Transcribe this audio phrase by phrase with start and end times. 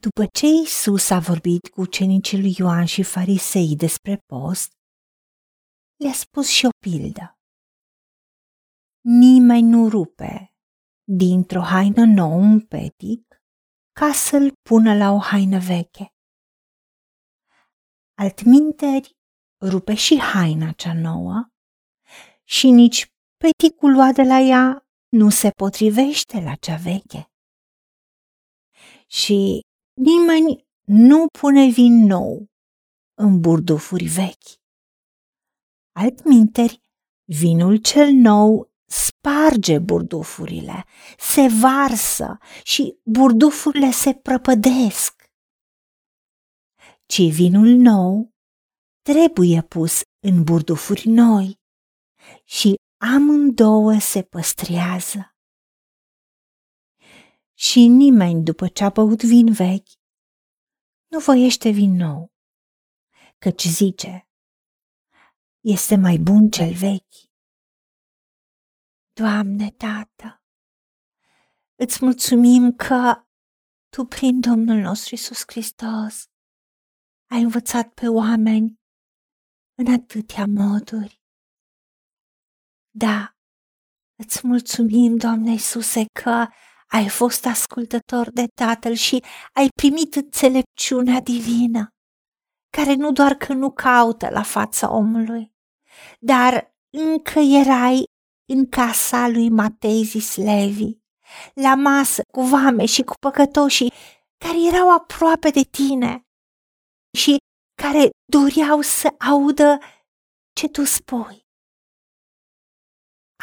[0.00, 4.72] După ce Isus a vorbit cu ucenicii lui Ioan și farisei despre post,
[5.96, 7.38] le-a spus și o pildă.
[9.00, 10.54] Nimeni nu rupe
[11.04, 13.42] dintr-o haină nouă un petic
[13.92, 16.06] ca să-l pună la o haină veche.
[18.14, 19.16] Altminteri,
[19.70, 21.48] rupe și haina cea nouă
[22.44, 23.06] și nici
[23.36, 27.30] peticul luat de la ea nu se potrivește la cea veche.
[29.06, 29.66] Și
[29.98, 32.46] nimeni nu pune vin nou
[33.14, 34.48] în burdufuri vechi.
[35.92, 36.82] Altminteri,
[37.24, 40.84] vinul cel nou sparge burdufurile,
[41.18, 45.24] se varsă și burdufurile se prăpădesc.
[47.06, 48.32] Ci vinul nou
[49.02, 51.60] trebuie pus în burdufuri noi
[52.44, 55.37] și amândouă se păstrează.
[57.60, 59.92] Și nimeni, după ce a băut vin vechi,
[61.06, 62.32] nu voiește vin nou,
[63.38, 64.28] căci zice,
[65.60, 67.16] este mai bun cel vechi.
[69.12, 70.42] Doamne, Tată,
[71.74, 73.26] îți mulțumim că
[73.88, 76.30] Tu, prin Domnul nostru Isus Hristos,
[77.30, 78.80] ai învățat pe oameni
[79.74, 81.22] în atâtea moduri.
[82.90, 83.36] Da,
[84.18, 86.46] îți mulțumim, Doamne Iisuse, că
[86.90, 91.88] ai fost ascultător de Tatăl și ai primit înțelepciunea divină,
[92.76, 95.52] care nu doar că nu caută la fața omului,
[96.18, 98.04] dar încă erai
[98.52, 100.98] în casa lui Matei Zislevi,
[101.54, 103.92] la masă cu vame și cu păcătoșii
[104.44, 106.22] care erau aproape de tine
[107.18, 107.36] și
[107.82, 109.78] care doreau să audă
[110.52, 111.46] ce tu spui.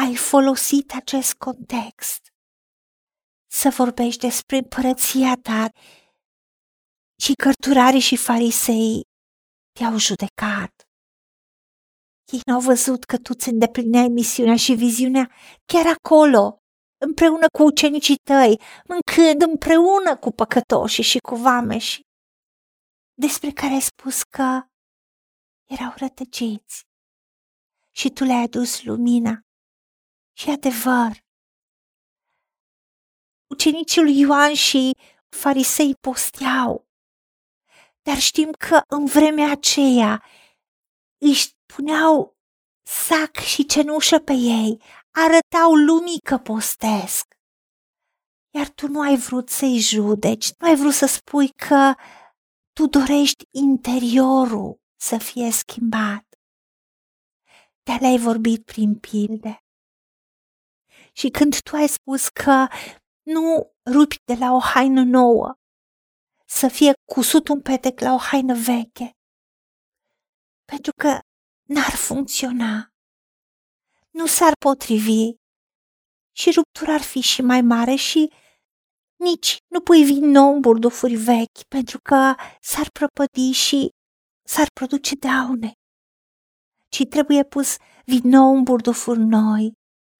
[0.00, 2.33] Ai folosit acest context
[3.60, 5.68] să vorbești despre împărăția ta
[7.22, 9.02] și cărturarii și farisei
[9.78, 10.72] te-au judecat.
[12.32, 15.30] Ei n-au văzut că tu ți îndeplineai misiunea și viziunea
[15.72, 16.58] chiar acolo,
[17.06, 18.60] împreună cu ucenicii tăi,
[18.90, 22.00] mâncând împreună cu păcătoșii și cu vameși,
[23.24, 24.62] despre care ai spus că
[25.64, 26.82] erau rătăciți
[27.94, 29.40] și tu le-ai adus lumina
[30.36, 31.23] și adevăr.
[33.54, 34.96] Ucenicii lui Ioan și
[35.28, 36.88] farisei posteau,
[38.02, 40.24] dar știm că în vremea aceea
[41.18, 42.36] își puneau
[42.82, 47.34] sac și cenușă pe ei, arătau lumii că postesc.
[48.54, 51.94] Iar tu nu ai vrut să-i judeci, nu ai vrut să spui că
[52.72, 56.24] tu dorești interiorul să fie schimbat.
[57.82, 59.58] Dar le-ai vorbit prin pilde.
[61.12, 62.66] Și când tu ai spus că
[63.24, 65.54] nu rupi de la o haină nouă,
[66.46, 69.10] să fie cusut un petec la o haină veche,
[70.64, 71.18] pentru că
[71.68, 72.88] n-ar funcționa.
[74.10, 75.32] Nu s-ar potrivi
[76.36, 78.32] și ruptura ar fi și mai mare și
[79.16, 83.88] nici nu pui vin nou în burdufuri vechi pentru că s-ar prăpădi și
[84.46, 85.72] s-ar produce daune.
[86.88, 89.72] Ci trebuie pus vin nou în burdufuri noi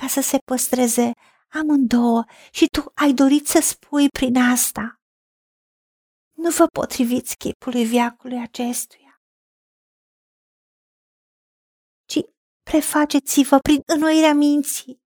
[0.00, 1.12] ca să se păstreze
[1.48, 5.00] amândouă și tu ai dorit să spui prin asta.
[6.32, 9.08] Nu vă potriviți chipului viacului acestuia
[12.70, 15.00] prefaceți-vă prin înnoirea minții.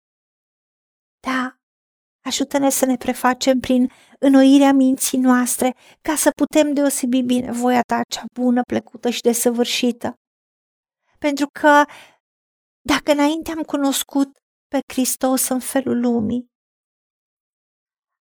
[1.20, 1.56] Da,
[2.26, 8.02] ajută-ne să ne prefacem prin înnoirea minții noastre ca să putem deosebi bine voia ta
[8.10, 10.14] cea bună, plăcută și desăvârșită.
[11.20, 11.84] Pentru că
[12.82, 14.38] dacă înainte am cunoscut
[14.72, 16.52] pe Hristos în felul lumii,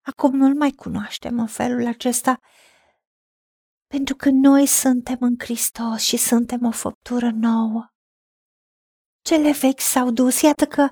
[0.01, 2.39] acum nu-L mai cunoaștem în felul acesta,
[3.87, 7.87] pentru că noi suntem în Hristos și suntem o făptură nouă.
[9.21, 10.89] Cele vechi s-au dus, iată că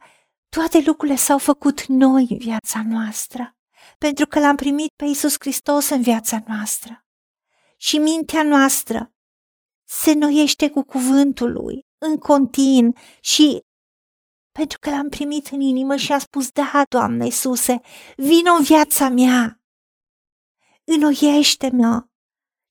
[0.50, 3.58] toate lucrurile s-au făcut noi în viața noastră,
[3.98, 7.06] pentru că l-am primit pe Isus Hristos în viața noastră.
[7.78, 9.14] Și mintea noastră
[9.88, 13.68] se noiește cu cuvântul lui, în continu și
[14.52, 17.82] pentru că l-am primit în inimă și a spus, da, Doamne Iisuse,
[18.18, 19.62] vino în viața mea,
[20.84, 22.08] înnoiește-mă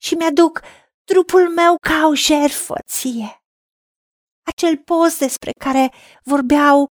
[0.02, 0.60] și mi-aduc
[1.04, 3.42] trupul meu ca o jertfă ție
[4.48, 5.92] acel post despre care
[6.24, 6.86] vorbeau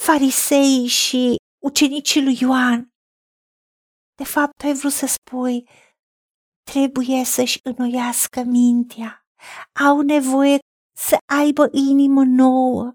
[0.00, 2.88] farisei și ucenicii lui Ioan.
[4.14, 5.68] De fapt, ai vrut să spui,
[6.70, 9.26] trebuie să-și înnoiască mintea,
[9.84, 10.58] au nevoie
[10.96, 12.94] să aibă inimă nouă.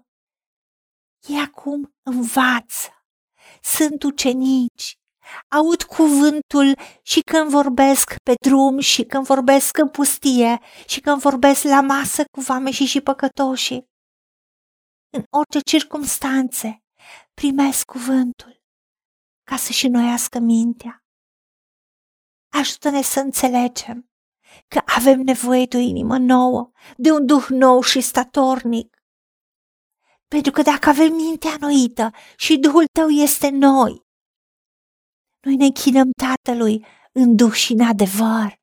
[1.28, 3.04] Ei acum învață,
[3.62, 4.98] sunt ucenici,
[5.48, 11.62] aud cuvântul și când vorbesc pe drum și când vorbesc în pustie și când vorbesc
[11.62, 13.88] la masă cu vame și și păcătoșii.
[15.12, 16.82] În orice circumstanțe
[17.34, 18.62] primesc cuvântul
[19.50, 21.04] ca să și noiască mintea.
[22.52, 24.10] Ajută-ne să înțelegem
[24.68, 28.99] că avem nevoie de o inimă nouă, de un duh nou și statornic.
[30.34, 34.00] Pentru că dacă avem mintea noită și Duhul tău este noi,
[35.44, 38.58] noi ne închinăm Tatălui în Duh și în adevăr.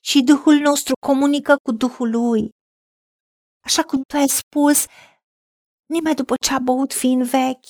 [0.00, 2.48] Și Duhul nostru comunică cu Duhul Lui.
[3.64, 4.86] Așa cum tu ai spus,
[5.86, 7.68] nimeni după ce a băut fiind vechi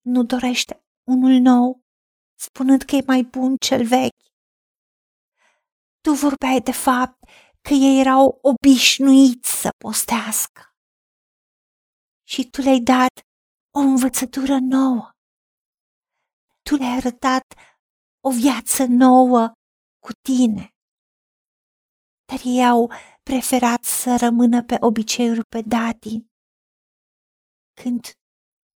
[0.00, 1.80] nu dorește unul nou,
[2.34, 4.22] spunând că e mai bun cel vechi.
[6.00, 7.18] Tu vorbeai de fapt
[7.60, 10.69] că ei erau obișnuiți să postească.
[12.30, 13.14] Și tu le-ai dat
[13.78, 15.10] o învățătură nouă
[16.70, 17.44] tu le-ai arătat
[18.20, 19.52] o viață nouă
[20.04, 20.74] cu tine.
[22.28, 22.92] Dar ei au
[23.22, 26.30] preferat să rămână pe obiceiuri pe datin,
[27.80, 28.00] când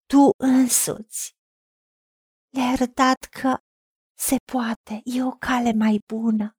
[0.06, 1.36] tu însuți
[2.54, 3.56] le-ai arătat că
[4.18, 6.56] se poate, e o cale mai bună.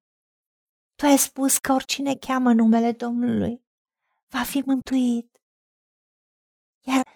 [0.96, 3.66] Tu ai spus că oricine cheamă numele Domnului
[4.28, 5.33] va fi mântuit.
[6.86, 7.08] Iar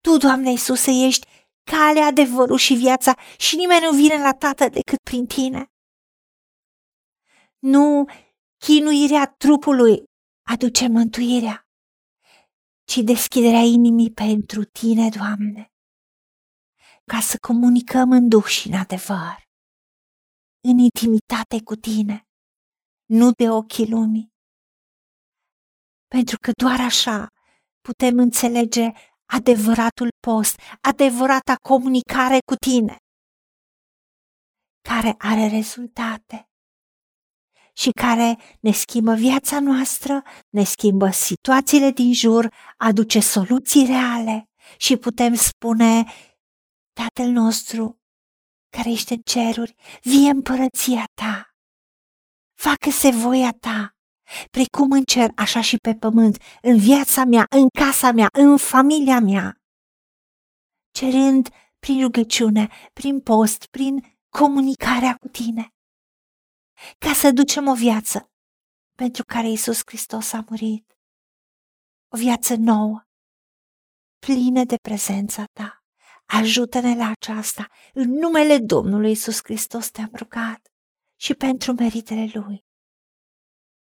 [0.00, 1.26] tu, Doamne Iisuse, ești
[1.70, 5.70] calea, adevărul și viața și nimeni nu vine la tată decât prin tine.
[7.58, 8.04] Nu
[8.56, 10.04] chinuirea trupului
[10.42, 11.68] aduce mântuirea,
[12.84, 15.72] ci deschiderea inimii pentru tine, Doamne,
[17.04, 19.36] ca să comunicăm în duh și în adevăr,
[20.68, 22.28] în intimitate cu tine,
[23.04, 24.34] nu de ochii lumii.
[26.06, 27.28] Pentru că doar așa
[27.80, 28.92] putem înțelege
[29.26, 32.96] adevăratul post, adevărata comunicare cu tine,
[34.88, 36.48] care are rezultate
[37.72, 44.44] și care ne schimbă viața noastră, ne schimbă situațiile din jur, aduce soluții reale
[44.76, 46.04] și putem spune,
[46.92, 48.00] Tatăl nostru,
[48.76, 51.54] care ești în ceruri, vie împărăția ta,
[52.54, 53.95] facă-se voia ta,
[54.50, 59.20] precum în cer, așa și pe pământ, în viața mea, în casa mea, în familia
[59.20, 59.60] mea,
[60.90, 65.74] cerând prin rugăciune, prin post, prin comunicarea cu tine,
[66.98, 68.30] ca să ducem o viață
[68.94, 70.98] pentru care Isus Hristos a murit,
[72.08, 73.06] o viață nouă,
[74.18, 75.80] plină de prezența ta.
[76.26, 77.68] Ajută-ne la aceasta.
[77.92, 80.68] În numele Domnului Isus Hristos te-am rugat
[81.20, 82.65] și pentru meritele Lui.